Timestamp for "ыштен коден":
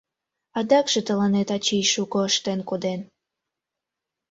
2.29-3.01